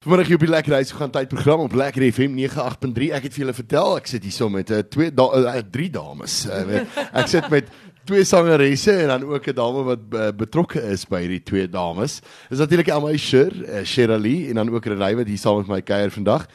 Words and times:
Vanmiddag 0.00 0.30
hier 0.30 0.38
op 0.38 0.44
die 0.46 0.48
Lekker 0.48 0.72
Huis 0.72 0.90
gaan 0.96 1.10
tyd 1.12 1.28
program 1.28 1.60
op 1.60 1.74
Lekker 1.76 2.00
FM 2.08 2.38
98.3. 2.40 3.08
Ek 3.12 3.26
het 3.26 3.34
vir 3.34 3.42
julle 3.42 3.52
vertel 3.52 3.98
ek 3.98 4.06
sit 4.08 4.24
hier 4.24 4.32
so 4.32 4.48
met 4.48 4.70
uh, 4.72 4.78
twee 4.88 5.10
da 5.12 5.26
uh, 5.36 5.52
drie 5.74 5.90
dames. 5.92 6.38
Uh, 6.48 6.78
ek 7.20 7.28
sit 7.28 7.50
met 7.52 7.68
twee 8.08 8.24
sangeresse 8.24 8.94
en 9.02 9.12
dan 9.12 9.26
ook 9.28 9.50
'n 9.52 9.56
dame 9.58 9.82
wat 9.90 10.06
uh, 10.16 10.30
betrokke 10.32 10.80
is 10.88 11.04
by 11.04 11.20
hierdie 11.26 11.42
twee 11.44 11.68
dames. 11.68 12.22
Dis 12.48 12.62
natuurlik 12.64 12.88
Elma 12.88 13.12
Sher, 13.12 13.52
uh, 13.52 13.84
Shirley 13.84 14.48
en 14.48 14.62
dan 14.62 14.72
ook 14.72 14.88
Renay 14.88 15.12
wat 15.20 15.28
hier 15.28 15.36
saam 15.36 15.60
met 15.60 15.68
my 15.68 15.82
kuier 15.82 16.08
vandag. 16.08 16.48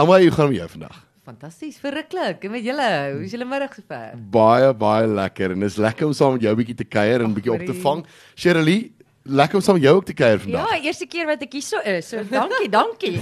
Elma, 0.00 0.22
hoe 0.24 0.30
gaan 0.32 0.48
dit 0.48 0.56
met 0.56 0.62
jou 0.64 0.70
vandag? 0.78 0.96
Fantasties, 1.28 1.76
verruklik. 1.76 2.40
En 2.44 2.50
met 2.56 2.64
julle, 2.64 2.88
hoe 3.12 3.22
is 3.22 3.36
julle 3.36 3.44
middag 3.44 3.76
sover? 3.76 4.16
Baie 4.16 4.72
baie 4.72 5.06
lekker 5.06 5.52
en 5.52 5.60
dis 5.60 5.76
lekker 5.76 6.08
om 6.08 6.16
saam 6.16 6.40
met 6.40 6.48
jou 6.48 6.56
'n 6.56 6.56
bietjie 6.64 6.80
te 6.80 6.88
kuier 6.88 7.20
en 7.20 7.28
'n 7.28 7.36
bietjie 7.36 7.52
op 7.52 7.68
te 7.68 7.76
vang. 7.84 8.06
Shirley, 8.34 8.92
Lekker 9.22 9.54
om 9.54 9.62
saam 9.62 9.76
jou 9.78 9.94
ook 9.96 10.04
te 10.04 10.14
kuier 10.18 10.40
vandag. 10.40 10.70
Ja, 10.70 10.78
eerste 10.82 11.06
keer 11.06 11.28
wat 11.30 11.42
ek 11.44 11.52
hier 11.54 11.62
so 11.62 11.78
is. 11.86 12.08
So 12.10 12.24
dankie, 12.26 12.68
dankie. 12.72 13.20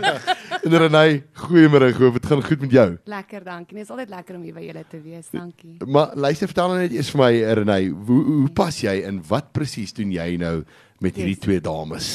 en 0.66 0.76
Renay, 0.82 1.22
goeiemôre. 1.46 1.88
Hoop 1.96 2.18
dit 2.18 2.26
gaan 2.28 2.42
goed 2.44 2.66
met 2.66 2.74
jou. 2.76 2.88
Lekker, 3.08 3.44
dankie. 3.44 3.78
Dit 3.78 3.86
is 3.86 3.94
altyd 3.94 4.12
lekker 4.12 4.36
om 4.36 4.42
hier 4.44 4.58
by 4.58 4.66
julle 4.66 4.84
te 4.90 5.00
wees. 5.00 5.30
Dankie. 5.32 5.78
Maar 5.86 6.12
luister 6.26 6.50
vertel 6.50 6.74
net 6.76 6.92
eers 6.92 7.12
vir 7.14 7.22
my 7.22 7.30
Renay, 7.62 7.88
hoe 7.88 8.20
hoe 8.28 8.50
pas 8.52 8.82
jy 8.84 8.98
in 9.08 9.22
wat 9.30 9.48
presies 9.56 9.96
doen 9.96 10.12
jy 10.12 10.34
nou 10.40 10.60
met 11.00 11.16
hierdie 11.16 11.38
yes. 11.38 11.44
twee 11.46 11.64
dames? 11.64 12.10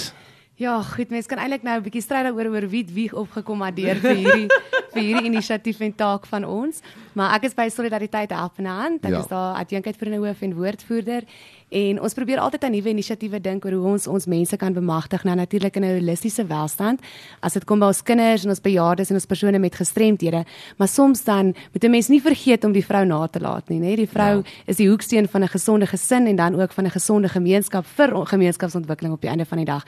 Ja, 0.61 0.77
goed, 0.85 1.09
mense 1.11 1.27
kan 1.27 1.41
eintlik 1.41 1.65
nou 1.67 1.79
'n 1.79 1.83
bietjie 1.83 2.05
stry 2.05 2.21
daaroor 2.23 2.53
oor 2.53 2.69
wie 2.69 2.85
wie 2.87 3.09
opgekom 3.11 3.65
het 3.65 3.75
deur 3.75 3.97
vir 3.99 4.15
hierdie 4.15 4.47
vir 4.95 5.03
hierdie 5.03 5.29
inisiatief 5.31 5.81
en 5.85 5.93
taak 5.95 6.25
van 6.31 6.47
ons. 6.47 6.81
Maar 7.13 7.35
ek 7.37 7.49
is 7.49 7.57
by 7.57 7.67
Solidariteit 7.69 8.33
Helpende 8.35 8.73
Hand. 8.79 9.05
Ek 9.05 9.11
ja. 9.11 9.19
is 9.19 9.29
daar 9.31 9.59
adjunkheid 9.61 9.99
vir 9.99 10.09
'n 10.09 10.23
hoof 10.23 10.41
en 10.41 10.55
woordvoerder 10.55 11.23
En 11.75 11.97
ons 11.99 12.13
probeer 12.13 12.39
altyd 12.39 12.63
aan 12.63 12.71
nuwe 12.71 12.91
inisiatiewe 12.93 13.39
dink 13.41 13.65
oor 13.65 13.73
hoe 13.73 13.87
ons 13.95 14.05
ons 14.07 14.27
mense 14.29 14.57
kan 14.61 14.73
bemagtig 14.73 15.23
na 15.25 15.33
natuurlik 15.35 15.75
'n 15.75 15.83
holistiese 15.83 16.45
welstand. 16.45 17.01
As 17.41 17.53
dit 17.53 17.65
kom 17.65 17.79
by 17.79 17.87
ons 17.87 18.03
kinders 18.03 18.43
en 18.43 18.49
ons 18.49 18.61
bejaardes 18.61 19.09
en 19.09 19.15
ons 19.15 19.25
persone 19.25 19.59
met 19.59 19.75
gestremthede, 19.75 20.45
maar 20.77 20.87
soms 20.87 21.23
dan 21.23 21.55
moet 21.73 21.83
'n 21.83 21.91
mens 21.91 22.07
nie 22.07 22.21
vergeet 22.21 22.63
om 22.63 22.71
die 22.71 22.85
vrou 22.85 23.05
na 23.05 23.27
te 23.27 23.39
laat 23.39 23.69
nie, 23.69 23.79
né? 23.79 23.95
Die 23.95 24.07
vrou 24.07 24.37
ja. 24.37 24.43
is 24.65 24.77
die 24.77 24.87
hoeksteen 24.87 25.27
van 25.27 25.43
'n 25.43 25.47
gesonde 25.47 25.87
gesin 25.87 26.27
en 26.27 26.35
dan 26.35 26.61
ook 26.61 26.71
van 26.71 26.85
'n 26.85 26.91
gesonde 26.91 27.29
gemeenskap 27.29 27.85
vir 27.85 28.25
gemeenskapsontwikkeling 28.25 29.13
op 29.13 29.21
die 29.21 29.29
einde 29.29 29.45
van 29.45 29.57
die 29.57 29.65
dag. 29.65 29.83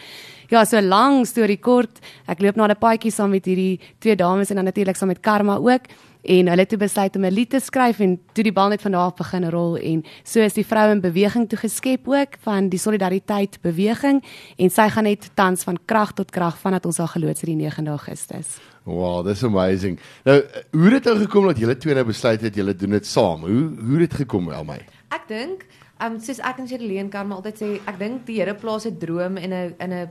Ja, 0.49 0.65
so 0.65 0.81
lank 0.81 1.25
storie 1.25 1.59
kort. 1.59 1.99
Ek 2.25 2.41
loop 2.41 2.55
na 2.55 2.67
'n 2.67 2.75
paadjie 2.75 3.11
saam 3.11 3.29
met 3.29 3.45
hierdie 3.45 3.79
twee 3.99 4.15
dames 4.15 4.49
en 4.49 4.55
dan 4.55 4.65
natuurlik 4.65 4.95
saam 4.97 5.11
met 5.13 5.21
Karma 5.21 5.57
ook 5.57 5.87
en 6.27 6.49
hulle 6.51 6.63
het 6.63 6.69
toe 6.69 6.77
besluit 6.77 7.15
om 7.15 7.25
'n 7.25 7.31
lied 7.31 7.49
te 7.49 7.59
skryf 7.59 7.99
en 7.99 8.19
toe 8.33 8.43
die 8.43 8.51
bal 8.51 8.69
net 8.69 8.81
van 8.81 8.91
daar 8.91 9.07
af 9.11 9.15
begin 9.15 9.49
rol 9.49 9.77
en 9.77 10.03
so 10.23 10.39
is 10.39 10.53
die 10.53 10.65
vrou 10.65 10.91
in 10.91 11.01
beweging 11.01 11.49
toe 11.49 11.59
geskep 11.59 12.07
ook 12.07 12.35
van 12.39 12.69
die 12.69 12.79
solidariteit 12.79 13.61
beweging 13.61 14.23
en 14.57 14.69
sy 14.69 14.89
gaan 14.89 15.03
net 15.03 15.29
tans 15.33 15.63
van 15.63 15.77
krag 15.85 16.13
tot 16.13 16.31
krag 16.31 16.57
vandat 16.57 16.85
ons 16.85 16.97
haar 16.97 17.07
geloods 17.07 17.41
hierdie 17.41 17.63
9 17.63 17.87
Augustus. 17.87 18.59
Wow, 18.83 19.25
that's 19.25 19.43
amazing. 19.43 19.99
Nou, 20.23 20.43
hoe 20.71 20.83
het 20.83 21.03
dit 21.03 21.03
nou 21.03 21.17
gekom 21.17 21.45
dat 21.45 21.57
julle 21.57 21.77
twee 21.77 21.93
nou 21.93 22.05
besluit 22.05 22.41
het 22.41 22.55
julle 22.55 22.75
doen 22.75 22.89
dit 22.89 23.05
saam? 23.05 23.41
Hoe 23.41 23.71
hoe 23.79 23.99
het 23.99 24.09
dit 24.09 24.13
gekom 24.13 24.49
al 24.49 24.63
my? 24.63 24.79
Ek 25.09 25.27
dink, 25.27 25.65
ehm 25.99 26.13
um, 26.13 26.19
soos 26.19 26.39
ek 26.39 26.57
en 26.57 26.67
Shirley 26.67 27.07
kan 27.09 27.27
maar 27.27 27.37
altyd 27.37 27.59
sê, 27.61 27.81
ek 27.85 27.99
dink 27.99 28.25
die 28.25 28.39
Here 28.39 28.53
plaas 28.55 28.85
'n 28.85 28.97
droom 28.97 29.37
in 29.37 29.53
'n 29.53 29.75
in 29.79 29.93
'n 29.93 30.09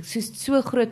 soos 0.00 0.32
so 0.34 0.60
groot 0.62 0.90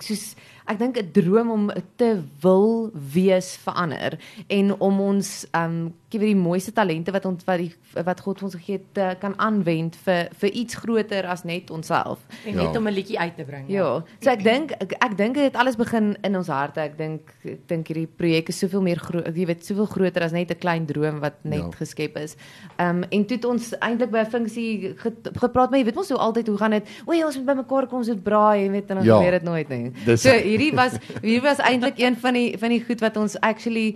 soos 0.00 0.34
ek 0.66 0.78
dink 0.78 0.98
'n 0.98 1.12
droom 1.12 1.50
om 1.50 1.70
te 1.96 2.22
wil 2.42 2.90
wees 2.92 3.56
verander 3.56 4.18
en 4.48 4.74
om 4.80 5.00
ons 5.00 5.46
um 5.54 5.94
gee 6.10 6.20
die 6.20 6.36
mooiste 6.38 6.72
talente 6.72 7.12
wat 7.12 7.24
ons 7.26 7.44
wat 7.46 7.58
die 7.58 7.72
wat 8.06 8.20
God 8.20 8.42
ons 8.42 8.54
gegee 8.54 8.78
het 8.78 9.18
kan 9.20 9.34
aanwend 9.42 9.96
vir 10.04 10.28
vir 10.40 10.50
iets 10.50 10.74
groter 10.82 11.26
as 11.26 11.44
net 11.44 11.70
onsself 11.70 12.20
en 12.44 12.56
net 12.56 12.72
ja. 12.72 12.78
om 12.78 12.86
'n 12.88 12.94
liedjie 12.94 13.18
uit 13.18 13.36
te 13.36 13.44
bring. 13.44 13.68
Ja. 13.68 13.76
ja. 13.76 14.04
So 14.20 14.30
ek 14.30 14.42
dink 14.42 14.72
ek, 14.72 14.92
ek 14.92 15.16
dink 15.16 15.34
dit 15.34 15.44
het 15.44 15.56
alles 15.56 15.76
begin 15.76 16.16
in 16.22 16.36
ons 16.36 16.48
harte. 16.48 16.80
Ek 16.80 16.98
dink 16.98 17.34
ek 17.44 17.68
dink 17.68 17.88
hierdie 17.88 18.06
projek 18.06 18.48
is 18.48 18.58
soveel 18.58 18.82
meer 18.82 18.98
groot, 18.98 19.26
jy 19.26 19.46
weet, 19.46 19.64
soveel 19.64 19.86
groter 19.86 20.22
as 20.22 20.32
net 20.32 20.50
'n 20.50 20.58
klein 20.58 20.86
droom 20.86 21.20
wat 21.20 21.44
net 21.44 21.58
ja. 21.58 21.70
geskep 21.78 22.16
is. 22.16 22.36
Um 22.78 23.04
en 23.10 23.26
toe 23.26 23.36
het 23.36 23.44
ons 23.44 23.74
eintlik 23.80 24.10
by 24.10 24.18
'n 24.24 24.30
funksie 24.30 24.94
gepraat, 25.34 25.70
maar 25.70 25.78
jy 25.78 25.84
weet 25.84 25.94
mos 25.94 26.08
hoe 26.08 26.18
altyd 26.18 26.46
hoe 26.46 26.58
gaan 26.58 26.70
dit? 26.70 26.88
O 27.06 27.12
ja, 27.12 27.26
ons 27.26 27.36
moet 27.36 27.46
bymekaar 27.46 27.86
kom, 27.86 27.98
ons 27.98 28.08
moet 28.08 28.24
braai, 28.26 28.64
jy 28.64 28.68
weet, 28.74 28.90
en 28.90 29.00
dan 29.00 29.06
ja. 29.06 29.20
gebeur 29.20 29.38
dit 29.38 29.48
nooit 29.48 29.72
nie. 29.72 29.94
Dis 30.04 30.26
so 30.26 30.34
hierdie 30.34 30.72
was 30.76 30.98
hierdie 31.22 31.42
was 31.44 31.62
eintlik 31.70 32.02
een 32.02 32.18
van 32.22 32.38
die 32.38 32.50
van 32.60 32.74
die 32.74 32.82
goed 32.84 33.02
wat 33.04 33.16
ons 33.22 33.38
actually 33.46 33.88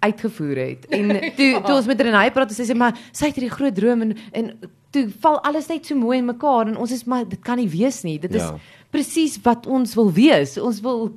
uitgevoer 0.00 0.56
het. 0.56 0.90
En 0.96 1.08
toe 1.36 1.52
toe 1.66 1.76
ons 1.76 1.88
met 1.88 2.04
Renay 2.08 2.28
praat, 2.34 2.52
sy 2.56 2.66
sê 2.68 2.76
maar 2.76 2.98
sy 3.12 3.30
het 3.30 3.40
hierdie 3.40 3.54
groot 3.54 3.76
droom 3.76 4.06
en 4.08 4.14
en 4.32 4.52
toe 4.90 5.06
val 5.22 5.38
alles 5.46 5.68
net 5.70 5.86
so 5.86 5.94
mooi 5.94 6.18
in 6.18 6.26
mekaar 6.26 6.66
en 6.66 6.76
ons 6.80 6.92
is 6.92 7.04
maar 7.06 7.26
dit 7.28 7.40
kan 7.46 7.60
nie 7.60 7.68
wees 7.70 8.02
nie. 8.06 8.18
Dit 8.22 8.34
is 8.34 8.42
ja. 8.42 8.56
presies 8.90 9.36
wat 9.44 9.68
ons 9.70 9.94
wil 9.98 10.10
wees. 10.16 10.56
Ons 10.58 10.80
wil 10.82 11.10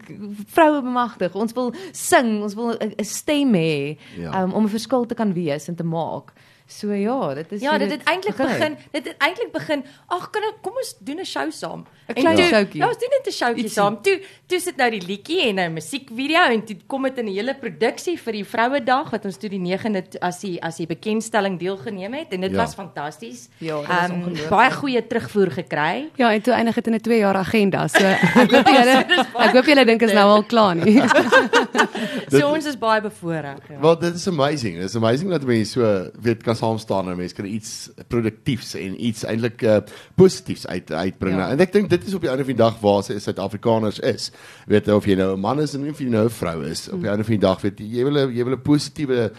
vroue 0.54 0.84
bemagtig. 0.86 1.34
Ons 1.34 1.56
wil 1.58 1.72
sing, 1.92 2.36
ons 2.46 2.58
wil 2.60 2.76
'n 2.78 3.08
stem 3.08 3.56
hê 3.58 3.98
ja. 4.18 4.44
um, 4.44 4.54
om 4.54 4.66
'n 4.66 4.76
verskil 4.76 5.06
te 5.06 5.18
kan 5.18 5.34
wees 5.34 5.68
en 5.68 5.76
te 5.76 5.88
maak. 5.88 6.34
So 6.74 6.94
ja, 6.94 7.34
dit 7.34 7.52
is 7.52 7.62
Ja, 7.62 7.78
dit 7.78 7.92
het 7.92 8.04
eintlik 8.04 8.36
begin. 8.36 8.78
Dit 8.92 9.06
het 9.06 9.18
eintlik 9.18 9.52
begin. 9.52 9.84
Ag, 10.08 10.30
kan 10.34 10.42
ek 10.48 10.62
kom 10.66 10.74
ons 10.82 10.96
doen 11.00 11.20
'n 11.20 11.26
show 11.26 11.52
saam. 11.52 11.86
'n 12.08 12.14
Klein 12.14 12.38
ja. 12.38 12.48
showtjie. 12.48 12.82
Ja, 12.82 12.88
ons 12.88 12.98
doen 12.98 13.14
net 13.14 13.28
'n 13.28 13.32
showtjie 13.32 13.70
saam. 13.70 14.02
Toe 14.02 14.22
toe 14.48 14.60
sit 14.60 14.78
nou 14.78 14.90
die 14.90 15.02
liedjie 15.06 15.42
en 15.50 15.60
'n 15.60 15.74
musiekvideo 15.74 16.44
en 16.56 16.66
toe 16.66 16.78
kom 16.88 17.04
dit 17.04 17.18
in 17.18 17.26
'n 17.26 17.34
hele 17.34 17.54
produksie 17.54 18.18
vir 18.18 18.34
die 18.34 18.46
Vrouedag 18.46 19.12
wat 19.12 19.26
ons 19.26 19.38
toe 19.38 19.50
die 19.50 19.60
9de 19.60 20.20
as 20.22 20.40
die 20.40 20.58
as 20.64 20.78
die 20.78 20.88
bekendstelling 20.88 21.60
deelgeneem 21.60 22.14
het 22.14 22.34
en 22.34 22.42
dit 22.42 22.52
ja. 22.52 22.58
was 22.58 22.74
fantasties. 22.74 23.50
Ja, 23.58 23.80
dit 23.80 23.88
was 23.88 24.10
um, 24.10 24.50
baie 24.50 24.72
goeie 24.72 25.08
terugvoer 25.08 25.52
gekry. 25.52 26.10
Ja, 26.16 26.34
en 26.34 26.42
toe 26.42 26.54
eindig 26.54 26.76
dit 26.76 26.88
in 26.88 26.94
'n 26.94 27.02
2 27.02 27.18
jaar 27.18 27.36
agenda. 27.36 27.88
So 27.88 28.04
ek 28.44 28.52
hoop 28.52 28.68
julle 28.68 28.98
ek 29.38 29.54
hoop 29.54 29.66
julle 29.66 29.86
dink 29.86 30.02
is 30.02 30.14
nou 30.14 30.28
al 30.30 30.44
klaar 30.44 30.76
nie. 30.76 31.02
so 32.34 32.48
ons 32.50 32.66
is 32.66 32.78
baie 32.78 33.02
bevoorreg. 33.02 33.62
Ja. 33.70 33.80
Wel, 33.80 34.00
dit 34.00 34.16
is 34.16 34.28
amazing. 34.28 34.76
Dit 34.76 34.90
is 34.90 34.96
amazing 34.96 35.30
dat 35.30 35.44
mense 35.44 35.72
so 35.72 36.10
weet 36.22 36.44
kan 36.44 36.56
saam 36.64 36.80
staan 36.82 37.12
en 37.12 37.20
mense 37.20 37.36
kan 37.36 37.48
iets 37.50 37.90
produktiefs 38.12 38.74
en 38.80 38.96
iets 39.10 39.26
eintlik 39.28 39.64
uh, 39.68 39.80
positiefs 40.20 40.68
uit 40.68 40.92
uitbring. 40.92 41.38
Ja. 41.38 41.50
En 41.52 41.64
ek 41.64 41.76
dink 41.76 41.92
dit 41.92 42.08
is 42.08 42.16
op 42.16 42.24
die 42.24 42.32
einde 42.32 42.46
van 42.48 42.56
die 42.56 42.64
dag 42.64 42.80
waar 42.84 43.04
se 43.04 43.20
Suid-Afrikaners 43.20 44.00
is. 44.14 44.32
Weet 44.72 44.88
of 44.94 45.08
jy 45.10 45.18
nou 45.20 45.34
'n 45.36 45.44
man 45.44 45.62
is 45.64 45.76
of 45.76 46.00
jy 46.00 46.10
nou 46.10 46.26
'n 46.30 46.38
vrou 46.40 46.64
is, 46.70 46.88
op 46.90 47.04
die 47.04 47.12
einde 47.12 47.28
van 47.28 47.38
die 47.38 47.46
dag 47.48 47.62
weet 47.62 47.84
jy 47.84 48.08
wil 48.08 48.24
jy 48.32 48.44
wil 48.44 48.56
'n 48.56 48.62
positiewe 48.64 49.32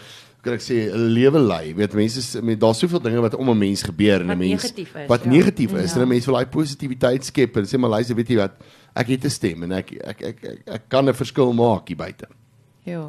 kan 0.45 0.53
ek 0.53 0.61
sê 0.61 0.77
'n 0.93 1.09
lewe 1.17 1.41
lei. 1.41 1.73
Weet 1.73 1.97
mense 1.97 2.41
met 2.45 2.59
daar's 2.61 2.79
soveel 2.79 3.01
dinge 3.01 3.21
wat 3.21 3.35
om 3.35 3.49
'n 3.49 3.57
mens 3.57 3.81
gebeur 3.81 4.21
en 4.21 4.29
'n 4.29 4.37
mens 4.37 4.61
negatief 4.61 4.95
is, 4.95 5.07
wat 5.07 5.23
ja. 5.23 5.29
negatief 5.29 5.73
is. 5.73 5.93
Ja. 5.93 5.95
En 5.97 6.05
'n 6.05 6.13
mens 6.13 6.25
wil 6.25 6.35
daai 6.35 6.47
positiwiteit 6.47 7.25
skep 7.25 7.57
en 7.57 7.65
sê 7.65 7.79
maar 7.79 7.89
luister, 7.97 8.15
weet 8.15 8.29
jy 8.29 8.37
wat? 8.37 8.53
Ek 8.93 9.07
het 9.07 9.25
'n 9.25 9.29
stem 9.29 9.63
en 9.63 9.71
ek 9.71 9.91
ek 9.91 10.21
ek 10.21 10.43
ek, 10.43 10.59
ek 10.65 10.83
kan 10.87 11.09
'n 11.09 11.13
verskil 11.13 11.53
maak 11.53 11.87
hier 11.87 11.97
buite. 11.97 12.27
Ja. 12.85 13.07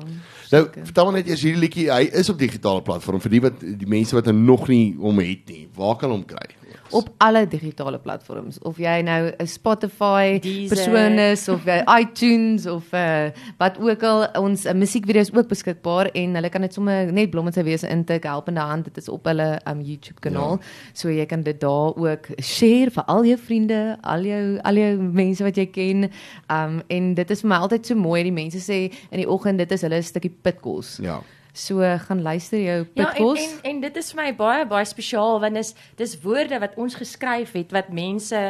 Nou, 0.51 0.63
vertel 0.73 1.05
maar 1.05 1.19
net 1.19 1.27
eers 1.29 1.43
hierdie 1.45 1.61
liedjie, 1.61 1.89
hy 1.93 2.07
is 2.17 2.31
op 2.33 2.39
digitale 2.41 2.81
platform 2.83 3.21
vir 3.21 3.35
die 3.35 3.41
wat 3.45 3.61
die 3.61 3.89
mense 3.89 4.17
wat 4.17 4.31
nog 4.33 4.71
nie 4.73 4.95
hom 4.97 5.21
het 5.21 5.51
nie. 5.53 5.67
Waar 5.77 5.99
kan 6.01 6.15
hom 6.15 6.25
kry? 6.25 6.55
op 6.91 7.09
alle 7.17 7.47
digitale 7.49 7.99
platforms 7.99 8.59
of 8.59 8.79
jy 8.79 9.01
nou 9.03 9.33
'n 9.39 9.47
Spotify 9.47 10.39
persoon 10.69 11.19
is 11.19 11.49
of 11.49 11.65
jy 11.65 11.83
iTunes 12.01 12.67
of 12.67 12.93
uh, 12.93 13.31
wat 13.59 13.79
ook 13.81 14.03
al 14.03 14.27
ons 14.41 14.65
uh, 14.65 14.73
musiekvideo's 14.73 15.33
ook 15.35 15.49
beskikbaar 15.49 16.07
en 16.07 16.35
hulle 16.35 16.49
kan 16.49 16.61
dit 16.61 16.75
sommer 16.75 17.13
net 17.13 17.31
blommetse 17.31 17.63
wees 17.63 17.83
intik 17.83 18.23
helpende 18.23 18.61
hand 18.61 18.85
dit 18.85 18.97
is 18.97 19.09
op 19.09 19.25
hulle 19.25 19.61
um, 19.69 19.81
YouTube 19.81 20.21
kanaal 20.21 20.51
ja. 20.51 20.67
so 20.93 21.09
jy 21.11 21.27
kan 21.27 21.43
dit 21.43 21.61
daar 21.61 21.97
ook 21.97 22.29
share 22.41 22.91
vir 22.91 23.05
al 23.05 23.25
jou 23.25 23.39
vriende 23.39 23.99
al 24.03 24.23
jou 24.23 24.59
al 24.63 24.75
jou 24.75 24.97
mense 24.99 25.45
wat 25.45 25.57
jy 25.57 25.67
ken 25.67 26.11
um, 26.51 26.83
en 26.87 27.15
dit 27.15 27.31
is 27.31 27.41
vir 27.41 27.49
my 27.49 27.57
altyd 27.57 27.87
so 27.87 27.95
mooi 27.95 28.23
die 28.23 28.33
mense 28.33 28.59
sê 28.59 28.93
in 29.11 29.19
die 29.19 29.29
oggend 29.29 29.59
dit 29.67 29.79
is 29.79 29.87
hulle 29.87 30.03
stukkie 30.03 30.33
pitkos 30.43 30.99
ja 31.05 31.23
So 31.57 31.81
gaan 31.81 32.21
luister 32.21 32.61
jou 32.61 32.85
pitkos. 32.85 33.41
Ja, 33.41 33.47
en, 33.47 33.53
en 33.63 33.71
en 33.71 33.79
dit 33.81 33.97
is 33.97 34.11
vir 34.13 34.19
my 34.21 34.33
baie 34.37 34.65
baie 34.69 34.85
spesiaal 34.85 35.39
want 35.41 35.57
dis 35.57 35.71
dis 35.97 36.13
woorde 36.21 36.59
wat 36.61 36.77
ons 36.77 36.99
geskryf 37.01 37.55
het 37.57 37.73
wat 37.73 37.89
mense 37.89 38.43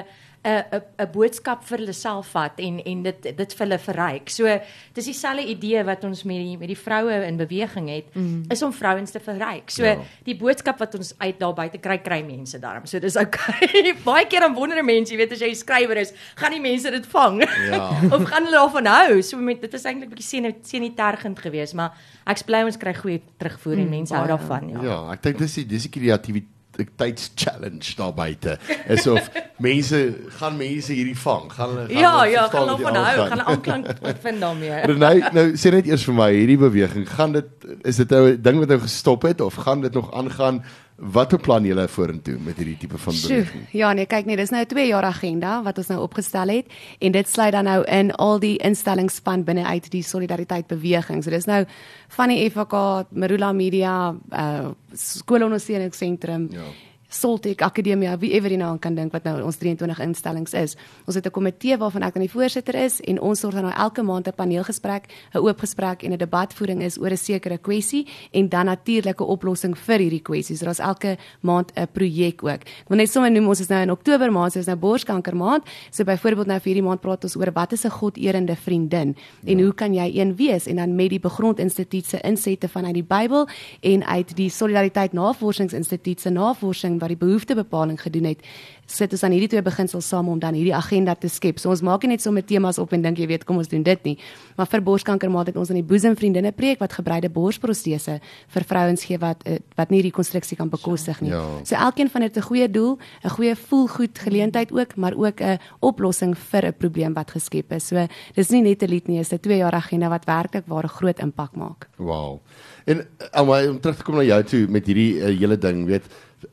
'n 0.47 0.63
'n 0.73 0.83
'n 1.03 1.11
boodskap 1.13 1.65
vir 1.67 1.79
hulle 1.79 1.93
self 1.93 2.29
vat 2.35 2.61
en 2.63 2.79
en 2.79 3.03
dit 3.03 3.23
dit 3.37 3.55
vir 3.59 3.67
hulle 3.67 3.79
verryk. 3.79 4.31
So 4.31 4.59
dis 4.95 5.09
dieselfde 5.11 5.45
idee 5.51 5.83
wat 5.85 6.05
ons 6.05 6.23
met 6.25 6.39
die 6.39 6.57
met 6.59 6.69
die 6.69 6.79
vroue 6.79 7.17
in 7.27 7.37
beweging 7.37 7.89
het 7.91 8.15
mm. 8.15 8.45
is 8.51 8.63
om 8.63 8.73
vrouens 8.73 9.11
te 9.11 9.21
verryk. 9.21 9.71
So 9.71 9.85
ja. 9.85 9.99
die 10.25 10.37
boodskap 10.37 10.79
wat 10.79 10.95
ons 10.95 11.15
uit 11.19 11.39
daar 11.39 11.55
buite 11.55 11.79
kry 11.79 11.99
kry 11.99 12.23
mense 12.23 12.59
daarom. 12.59 12.87
So 12.87 12.99
dis 12.99 13.17
okay. 13.17 13.95
Baie 14.11 14.27
keer 14.27 14.47
dan 14.47 14.55
wonder 14.55 14.85
mense, 14.85 15.13
jy 15.13 15.19
weet 15.19 15.33
as 15.33 15.43
jy 15.43 15.51
'n 15.51 15.55
skrywer 15.55 15.97
is, 15.97 16.13
gaan 16.37 16.53
die 16.53 16.63
mense 16.63 16.91
dit 16.91 17.07
vang? 17.07 17.43
Ja. 17.43 17.91
of 18.15 18.25
gaan 18.31 18.45
hulle 18.47 18.57
daarvan 18.57 18.87
hou? 18.87 19.23
So 19.23 19.37
met 19.37 19.61
dit 19.61 19.75
is 19.75 19.85
eintlik 19.85 20.11
'n 20.11 20.15
bietjie 20.15 20.55
senitergend 20.63 21.39
geweest, 21.39 21.75
maar 21.75 21.93
ek 22.27 22.45
bly 22.47 22.63
ons 22.63 22.77
kry 22.77 22.95
goeie 22.95 23.21
terugvoer 23.39 23.79
en 23.79 23.89
mm, 23.89 23.91
mense 23.91 24.15
hou 24.15 24.27
daarvan, 24.27 24.69
ja. 24.69 24.83
Ja, 24.83 24.99
ek 25.13 25.23
dink 25.23 25.39
dis 25.39 25.55
die 25.55 25.67
dis 25.67 25.89
die 25.89 25.91
kreatiwiteit 25.91 26.56
tyds 26.97 27.31
challenge 27.35 27.95
daar 27.97 28.15
buite. 28.15 28.59
Is 28.89 29.07
of 29.07 29.31
mense 29.67 30.15
gaan 30.39 30.57
mense 30.57 30.93
hierdie 30.93 31.19
vang? 31.19 31.53
Gaan 31.53 31.69
hulle 31.69 31.87
gaan 31.89 31.99
Ja 31.99 32.25
ja 32.25 32.49
gaan 32.49 32.69
hulle 32.69 32.83
van 32.83 32.97
hou 32.97 33.29
gaan 33.29 33.45
aanklank 33.53 33.87
vind 34.23 34.41
daarmee. 34.41 34.81
Renay 34.93 35.23
nou 35.33 35.47
sê 35.57 35.73
net 35.73 35.87
eers 35.87 36.05
vir 36.05 36.15
my 36.15 36.31
hierdie 36.35 36.59
beweging 36.61 37.07
gaan 37.09 37.33
dit 37.33 37.71
is 37.83 37.97
dit 37.97 38.11
nou 38.11 38.25
'n 38.33 38.43
ding 38.43 38.59
wat 38.59 38.69
nou 38.69 38.81
gestop 38.81 39.23
het 39.23 39.41
of 39.41 39.55
gaan 39.55 39.81
dit 39.81 39.93
nog 39.93 40.13
aangaan 40.13 40.65
Wat 40.97 41.29
beplan 41.29 41.65
julle 41.69 41.85
vorentoe 41.93 42.39
met 42.41 42.57
hierdie 42.57 42.77
tipe 42.81 42.99
van 42.99 43.13
beweging? 43.21 43.67
Ja, 43.77 43.93
nee, 43.93 44.07
kyk 44.09 44.25
nee, 44.25 44.37
dis 44.37 44.51
nou 44.51 44.63
'n 44.63 44.67
2 44.67 44.87
jaar 44.87 45.05
agenda 45.05 45.63
wat 45.63 45.79
ons 45.79 45.87
nou 45.93 46.01
opgestel 46.01 46.49
het 46.49 46.73
en 46.99 47.13
dit 47.13 47.29
sluit 47.29 47.53
dan 47.53 47.65
nou 47.65 47.85
in 47.85 48.13
al 48.13 48.39
die 48.39 48.57
instellingsspan 48.57 49.45
binne 49.45 49.65
uit 49.65 49.91
die 49.91 50.03
solidariteit 50.03 50.67
beweging. 50.67 51.23
So 51.23 51.31
dis 51.31 51.45
nou 51.45 51.65
van 52.09 52.29
die 52.29 52.51
FK, 52.51 53.05
Marula 53.11 53.53
Media, 53.53 54.17
uh 54.33 54.69
skoolondersteuningsentrum. 54.93 56.49
Ja 56.51 56.65
Soltech 57.09 57.63
Akademia, 57.63 58.17
wie 58.19 58.33
ever 58.35 58.51
jy 58.51 58.57
nou 58.57 58.71
aan 58.71 58.79
kan 58.79 58.95
dink 58.95 59.13
wat 59.13 59.25
nou 59.25 59.43
ons 59.47 59.57
23 59.57 60.01
instellings 60.01 60.55
is. 60.55 60.77
Ons 61.07 61.15
het 61.15 61.27
'n 61.27 61.31
komitee 61.31 61.77
waarvan 61.77 62.03
ek 62.03 62.15
dan 62.15 62.23
die 62.23 62.31
voorsitter 62.31 62.75
is 62.75 63.01
en 63.01 63.21
ons 63.21 63.41
sorg 63.41 63.55
dan 63.55 63.65
nou 63.65 63.75
elke 63.75 64.03
maand 64.03 64.29
'n 64.29 64.33
paneelgesprek, 64.33 65.09
'n 65.35 65.39
oop 65.39 65.59
gesprek 65.61 66.03
en 66.03 66.13
'n 66.13 66.19
debatvoering 66.19 66.83
is 66.83 66.99
oor 66.99 67.11
'n 67.11 67.17
sekere 67.17 67.59
kwessie 67.59 68.07
en 68.33 68.49
dan 68.49 68.67
natuurlik 68.67 69.21
'n 69.21 69.25
oplossing 69.25 69.77
vir 69.79 69.99
hierdie 69.99 70.23
kwessies. 70.23 70.61
Daar's 70.61 70.79
elke 70.79 71.17
maand 71.41 71.73
'n 71.77 71.87
projek 71.93 72.43
ook. 72.43 72.63
Ek 72.63 72.89
wil 72.89 72.99
net 72.99 73.11
sommer 73.11 73.31
noem 73.31 73.49
ons 73.49 73.61
is 73.61 73.69
nou 73.69 73.83
in 73.83 73.91
Oktober 73.91 74.33
maand, 74.33 74.53
so 74.53 74.59
is 74.59 74.67
nou 74.67 74.77
borskanker 74.77 75.37
maand. 75.37 75.65
So 75.91 76.05
byvoorbeeld 76.05 76.47
nou 76.47 76.59
vir 76.61 76.73
hierdie 76.73 76.89
maand 76.89 77.01
praat 77.01 77.25
ons 77.25 77.37
oor 77.37 77.53
wat 77.53 77.73
is 77.73 77.85
'n 77.85 77.91
God-erende 77.91 78.57
vriendin 78.57 79.17
en 79.45 79.59
ja. 79.59 79.65
hoe 79.65 79.75
kan 79.75 79.95
jy 79.95 80.11
een 80.15 80.37
wees 80.37 80.67
en 80.67 80.77
dan 80.77 80.95
met 80.95 81.11
die 81.11 81.21
Begrondinstituut 81.21 82.07
se 82.07 82.19
insette 82.21 82.69
vanuit 82.69 82.95
die 82.95 83.05
Bybel 83.05 83.49
en 83.81 84.05
uit 84.05 84.37
die 84.37 84.51
Solidariteit 84.51 85.13
Navorsingsinstituut 85.13 86.21
se 86.21 86.31
navorsing 86.31 86.99
wat 87.07 87.15
die 87.15 87.23
behoeftebepaling 87.27 88.01
gedoen 88.03 88.33
het, 88.33 88.43
sit 88.87 89.13
ons 89.15 89.25
aan 89.27 89.35
hierdie 89.35 89.51
twee 89.51 89.65
beginsels 89.67 90.07
saam 90.07 90.29
om 90.31 90.39
dan 90.43 90.55
hierdie 90.55 90.75
agenda 90.75 91.15
te 91.19 91.29
skep. 91.31 91.59
So 91.59 91.73
ons 91.75 91.83
maak 91.87 92.05
nie 92.05 92.15
net 92.15 92.23
sommer 92.23 92.45
temas 92.47 92.79
op 92.83 92.93
en 92.95 93.03
dink 93.03 93.19
jy 93.19 93.27
weet 93.31 93.47
kom 93.47 93.59
ons 93.63 93.71
doen 93.71 93.83
dit 93.87 94.05
nie. 94.07 94.15
Maar 94.59 94.69
vir 94.71 94.85
borskanker 94.87 95.31
maak 95.33 95.51
dit 95.51 95.59
ons 95.59 95.71
aan 95.73 95.81
die 95.81 95.87
boesemvriendinne 95.87 96.53
preek 96.57 96.83
wat 96.83 96.95
gebreide 96.99 97.31
borsprostese 97.33 98.19
vir 98.55 98.67
vrouens 98.71 99.07
gee 99.07 99.19
wat 99.23 99.43
eh, 99.47 99.59
wat 99.79 99.91
nie 99.95 100.03
rekonstruksie 100.07 100.59
kan 100.59 100.71
bekostig 100.73 101.21
nie. 101.25 101.33
Ja. 101.35 101.43
So 101.67 101.79
elkeen 101.79 102.11
van 102.13 102.27
dit 102.27 102.37
'n 102.37 102.47
goeie 102.47 102.69
doel, 102.71 102.99
'n 103.25 103.31
goeie 103.31 103.57
voelgoed 103.57 104.19
geleentheid 104.19 104.73
ook, 104.73 104.97
maar 104.97 105.15
ook 105.15 105.41
'n 105.41 105.59
oplossing 105.81 106.39
vir 106.39 106.67
'n 106.67 106.75
probleem 106.79 107.15
wat 107.15 107.31
geskep 107.31 107.73
is. 107.73 107.87
So 107.87 108.07
dis 108.35 108.51
nie 108.51 108.63
net 108.63 108.83
'n 108.83 108.89
lied 108.89 109.09
nie, 109.09 109.19
dis 109.19 109.33
'n 109.33 109.41
2 109.41 109.59
jaar 109.59 109.75
agenda 109.75 110.09
wat 110.09 110.25
werklik 110.25 110.65
waar 110.67 110.85
'n 110.85 110.89
groot 110.89 111.19
impak 111.19 111.57
maak. 111.57 111.89
Wow. 111.97 112.41
En 112.85 113.07
om 113.35 113.81
terug 113.81 113.97
te 113.97 114.03
kom 114.03 114.15
na 114.15 114.23
jou 114.23 114.43
toe 114.45 114.67
met 114.69 114.87
hierdie 114.87 115.19
uh, 115.19 115.39
hele 115.39 115.59
ding, 115.59 115.87
weet 115.87 116.05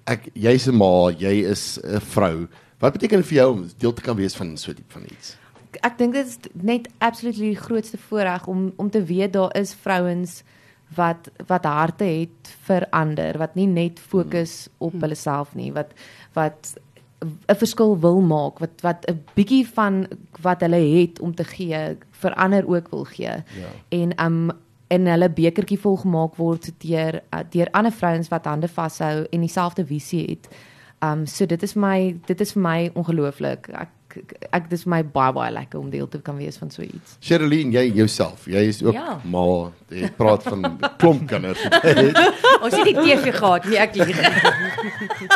ek 0.05 0.29
jy's 0.33 0.67
'n 0.67 0.75
ma, 0.75 1.11
jy 1.11 1.43
is 1.49 1.79
'n 1.83 1.99
vrou. 1.99 2.47
Wat 2.79 2.93
beteken 2.93 3.17
dit 3.17 3.27
vir 3.27 3.37
jou 3.37 3.51
om 3.51 3.69
deel 3.77 3.93
te 3.93 4.01
kan 4.01 4.15
wees 4.15 4.35
van 4.35 4.57
so 4.57 4.71
'n 4.71 4.75
tipe 4.75 4.93
van 4.93 5.03
iets? 5.03 5.37
Ek 5.81 5.97
dink 5.97 6.13
dit 6.13 6.27
is 6.27 6.37
net 6.53 6.87
absoluut 6.99 7.35
die 7.35 7.55
grootste 7.55 7.97
voorreg 7.97 8.47
om 8.47 8.73
om 8.77 8.89
te 8.89 9.03
weet 9.03 9.33
daar 9.33 9.55
is 9.57 9.73
vrouens 9.73 10.43
wat 10.95 11.29
wat 11.47 11.65
harte 11.65 12.03
het 12.03 12.55
vir 12.67 12.87
ander, 12.89 13.37
wat 13.37 13.55
nie 13.55 13.67
net 13.67 13.99
fokus 13.99 14.67
op 14.77 14.91
hmm. 14.91 15.01
hulle 15.01 15.15
self 15.15 15.55
nie, 15.55 15.71
wat 15.73 15.91
wat 16.33 16.75
'n 17.23 17.55
verskil 17.55 17.99
wil 17.99 18.21
maak, 18.21 18.59
wat 18.59 18.81
wat 18.81 19.05
'n 19.07 19.23
bietjie 19.33 19.67
van 19.67 20.07
wat 20.41 20.61
hulle 20.61 20.99
het 20.99 21.19
om 21.19 21.35
te 21.35 21.43
gee 21.43 21.97
vir 22.11 22.33
ander 22.33 22.67
ook 22.67 22.89
wil 22.89 23.03
gee. 23.03 23.43
Ja. 23.61 23.69
En 23.89 24.25
um 24.25 24.51
in 24.93 25.09
hulle 25.09 25.29
bekertjie 25.33 25.79
vol 25.81 25.97
gemaak 26.03 26.37
word 26.41 26.69
deur 26.83 27.19
uh, 27.33 27.41
deur 27.53 27.71
ander 27.73 27.93
vrouens 27.95 28.29
wat 28.33 28.45
hande 28.49 28.69
vashou 28.69 29.25
en 29.31 29.47
dieselfde 29.47 29.85
visie 29.89 30.23
het. 30.27 30.47
Um 31.03 31.25
so 31.27 31.45
dit 31.49 31.63
is 31.63 31.75
my 31.75 32.15
dit 32.27 32.41
is 32.41 32.53
vir 32.55 32.63
my 32.63 32.79
ongelooflik. 32.99 33.69
Ek 33.73 33.91
ek 34.53 34.67
dis 34.69 34.83
my 34.85 34.99
baie 35.15 35.33
baie 35.33 35.51
lekker 35.53 35.79
om 35.79 35.89
deel 35.89 36.07
te 36.07 36.19
kan 36.21 36.37
wees 36.37 36.59
van 36.61 36.69
so 36.71 36.83
iets. 36.85 37.15
Sherilyn, 37.23 37.71
jy 37.73 37.87
jouself, 37.97 38.45
jy 38.47 38.61
is 38.69 38.83
ook 38.85 38.93
ja. 38.93 39.15
maar 39.25 39.73
jy 39.89 40.11
praat 40.17 40.45
van 40.45 40.77
klomp 41.01 41.25
kinders. 41.31 41.63
Ons 42.63 42.77
het 42.77 42.85
die 42.91 42.97
TV 42.99 43.33
gehad, 43.33 43.65
nie 43.71 43.79
ek 43.81 43.97
lieg. 43.97 44.21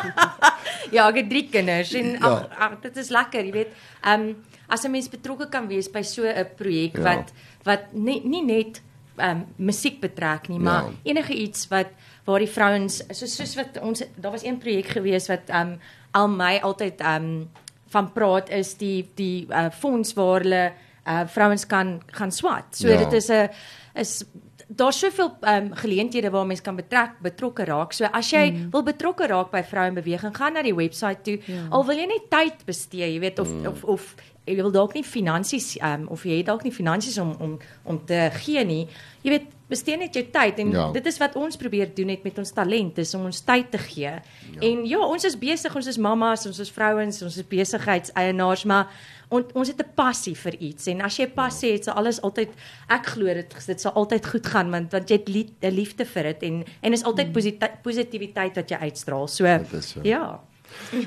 ja, 0.95 1.07
ek 1.07 1.23
het 1.23 1.31
drie 1.31 1.47
kinders 1.51 1.95
en 1.97 2.13
ja. 2.15 2.21
ag 2.29 2.45
ja. 2.53 2.69
dit 2.85 3.01
is 3.03 3.11
lekker, 3.17 3.49
jy 3.49 3.55
weet. 3.63 3.75
Um 4.05 4.29
as 4.67 4.83
'n 4.83 4.91
mens 4.91 5.07
betrokke 5.09 5.47
kan 5.49 5.67
wees 5.67 5.87
by 5.91 6.03
so 6.03 6.27
'n 6.27 6.47
projek 6.59 6.97
ja. 6.97 7.03
wat 7.03 7.33
wat 7.63 7.93
nie 7.93 8.21
nie 8.23 8.43
net 8.43 8.81
um, 9.23 9.45
musiek 9.55 10.01
betrek 10.01 10.47
nie, 10.47 10.59
maar 10.59 10.83
ja. 10.83 11.11
enige 11.13 11.33
iets 11.33 11.67
wat 11.67 11.93
waar 12.27 12.43
die 12.43 12.51
vrouens 12.51 12.99
so 13.11 13.25
soos 13.25 13.55
wat 13.55 13.79
ons 13.81 14.03
daar 14.15 14.31
was 14.31 14.43
een 14.43 14.57
projek 14.59 14.91
gewees 14.97 15.29
wat 15.31 15.49
um 15.53 15.77
al 16.11 16.27
my 16.27 16.57
altyd 16.63 17.01
um 17.01 17.47
van 17.93 18.11
praat 18.13 18.49
is 18.49 18.75
die 18.77 19.07
die 19.15 19.47
uh, 19.49 19.69
fonds 19.71 20.13
waar 20.13 20.43
hulle 20.43 20.65
uh, 21.07 21.23
vrouens 21.27 21.65
kan 21.65 22.01
gaan 22.05 22.31
swat. 22.31 22.75
So 22.75 22.87
ja. 22.87 22.97
dit 22.97 23.13
is 23.13 23.29
'n 23.29 23.49
is 23.95 24.25
daar's 24.67 24.99
soveel 24.99 25.37
um, 25.41 25.69
geleenthede 25.73 26.29
waar 26.29 26.45
mense 26.45 26.63
kan 26.63 26.75
betrek 26.75 27.11
betrokke 27.21 27.65
raak. 27.65 27.93
So 27.93 28.05
as 28.11 28.29
jy 28.29 28.51
mm. 28.51 28.69
wil 28.71 28.83
betrokke 28.83 29.27
raak 29.27 29.51
by 29.51 29.63
vroue 29.63 29.87
in 29.87 29.93
beweging, 29.93 30.35
gaan 30.35 30.53
na 30.53 30.61
die 30.61 30.75
webwerf 30.75 31.21
toe. 31.23 31.37
Ja. 31.45 31.67
Al 31.69 31.85
wil 31.85 32.01
jy 32.01 32.07
net 32.09 32.27
tyd 32.29 32.65
bestee, 32.65 33.13
jy 33.13 33.19
weet 33.23 33.39
of 33.39 33.51
mm. 33.51 33.67
of 33.67 33.83
of 33.83 34.15
jy 34.47 34.55
wil 34.61 34.71
dalk 34.71 34.95
nie 34.97 35.03
finansies 35.03 35.75
um, 35.83 36.07
of 36.13 36.23
jy 36.27 36.39
het 36.39 36.49
dalk 36.49 36.63
nie 36.63 36.73
finansies 36.73 37.17
om 37.21 37.35
om 37.43 37.57
om 37.83 37.99
te 38.05 38.29
gee 38.39 38.63
nie. 38.65 38.87
Jy 39.25 39.33
weet, 39.33 39.53
bestee 39.67 39.97
net 39.99 40.15
jou 40.15 40.23
tyd 40.31 40.61
en 40.63 40.71
ja. 40.71 40.85
dit 40.95 41.09
is 41.09 41.19
wat 41.19 41.35
ons 41.39 41.59
probeer 41.59 41.89
doen 41.95 42.07
net 42.13 42.23
met 42.23 42.37
ons 42.39 42.53
talent 42.55 42.97
is 43.03 43.11
om 43.17 43.27
ons 43.27 43.41
tyd 43.43 43.67
te 43.73 43.81
gee. 43.89 44.13
Ja. 44.13 44.61
En 44.63 44.85
ja, 44.87 45.01
ons 45.03 45.27
is 45.27 45.35
besig, 45.39 45.75
ons 45.75 45.89
is 45.91 45.99
mammas, 45.99 46.47
ons 46.47 46.61
is 46.63 46.71
vrouens, 46.71 47.21
ons 47.27 47.39
is 47.41 47.47
besigheidseienaars, 47.51 48.63
maar 48.69 48.87
on, 49.27 49.43
ons 49.59 49.67
het 49.67 49.81
'n 49.83 49.93
passie 49.95 50.35
vir 50.35 50.55
iets 50.69 50.87
en 50.87 51.01
as 51.01 51.19
jy 51.19 51.27
'n 51.27 51.35
passie 51.35 51.71
het, 51.73 51.83
sal 51.83 51.99
alles 51.99 52.21
altyd 52.21 52.49
ek 52.87 53.05
glo 53.05 53.33
dit 53.33 53.55
dit 53.67 53.81
sal 53.81 53.91
altyd 53.91 54.25
goed 54.25 54.47
gaan 54.47 54.71
want 54.71 54.91
want 54.91 55.09
jy 55.09 55.17
het 55.17 55.29
'n 55.29 55.75
liefde 55.75 56.05
vir 56.05 56.23
dit 56.23 56.43
en 56.43 56.63
en 56.81 56.93
is 56.93 57.03
altyd 57.03 57.27
mm. 57.27 57.81
positiwiteit 57.83 58.55
wat 58.55 58.69
jy 58.69 58.77
uitstraal. 58.77 59.27
So, 59.27 59.43
so. 59.81 59.99
ja. 60.03 60.39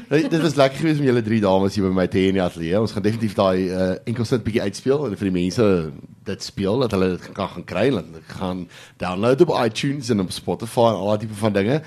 Dit 0.08 0.40
was 0.42 0.54
lekker 0.54 0.78
geweest 0.78 1.00
om 1.00 1.06
julle 1.06 1.22
drie 1.24 1.40
dames 1.40 1.74
hier 1.74 1.86
by 1.86 1.92
my 1.94 2.06
te 2.10 2.18
hê 2.20 2.30
in 2.30 2.36
die 2.38 2.42
ateljee. 2.44 2.80
Ons 2.80 2.92
gaan 2.92 3.04
definitief 3.04 3.34
daai 3.38 3.70
uh, 3.70 3.92
enkel 4.10 4.26
sit 4.28 4.44
bietjie 4.44 4.62
uitspeel 4.66 5.06
en 5.06 5.16
vir 5.16 5.30
die 5.30 5.36
mense 5.36 5.66
dit 6.28 6.44
speel 6.44 6.84
dat 6.84 6.94
hulle 6.94 7.08
dit 7.14 7.28
kan 7.36 7.48
gaan 7.48 7.64
kry 7.64 7.86
en 7.88 8.18
gaan 8.34 8.60
download 9.00 9.40
op 9.46 9.54
iTunes 9.56 10.10
en 10.12 10.20
op 10.20 10.32
Spotify 10.34 10.90
en 10.90 11.00
al 11.00 11.10
daai 11.12 11.24
tipe 11.24 11.38
van 11.40 11.56
dinge. 11.56 11.80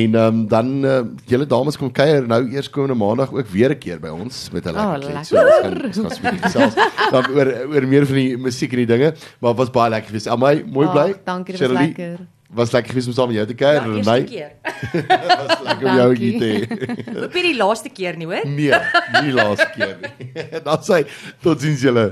En 0.00 0.18
um, 0.22 0.42
dan 0.48 0.72
uh, 0.86 1.00
julle 1.30 1.48
dames 1.50 1.78
kom 1.80 1.92
kuier 1.92 2.26
nou 2.30 2.40
eers 2.54 2.70
komende 2.70 2.98
maandag 3.02 3.34
ook 3.34 3.50
weer 3.50 3.74
'n 3.74 3.78
keer 3.78 4.00
by 4.00 4.14
ons 4.14 4.50
met 4.52 4.64
hulle 4.64 4.78
oh, 4.78 4.96
lekker. 4.98 5.24
So 5.24 5.36
ons 5.36 5.60
gaan 5.62 5.84
ons 5.84 6.02
gaan 6.02 6.18
spesifiek 6.18 6.50
self 6.50 6.74
dan 7.10 7.30
oor 7.34 7.54
oor 7.74 7.86
meer 7.86 8.06
van 8.06 8.20
die 8.22 8.36
musiek 8.36 8.72
en 8.72 8.84
die 8.84 8.92
dinge, 8.96 9.14
maar 9.40 9.54
was 9.54 9.70
baie 9.70 9.90
lekker 9.90 10.14
geweest. 10.14 10.28
Almal 10.28 10.62
mooi 10.66 10.88
bly. 10.88 11.08
Oh, 11.10 11.24
dankie, 11.24 11.56
dit 11.56 11.68
was 11.68 11.78
lekker. 11.78 12.20
Was 12.50 12.72
lekker 12.74 12.90
gewees 12.90 13.06
om 13.06 13.14
saam 13.14 13.28
met 13.30 13.36
jou 13.36 13.46
te 13.46 13.54
kuier 13.54 13.78
ja, 13.78 13.82
en 13.86 14.06
my. 14.06 14.20
was 15.46 15.60
lekker 15.62 15.86
om 15.86 15.98
jou 16.00 16.08
hier 16.18 16.38
te 16.40 16.48
hê. 16.50 16.88
Hoop 17.20 17.36
nie 17.38 17.44
die 17.44 17.54
laaste 17.54 17.92
keer 17.94 18.18
nie, 18.18 18.26
hoor? 18.26 18.42
Nee, 18.42 18.80
nie 19.14 19.22
die 19.28 19.34
laaste 19.36 19.68
keer 19.76 19.94
nie. 20.02 20.30
Dan 20.66 20.82
sê 20.86 21.04
totsiens 21.44 21.84
julle. 21.86 22.10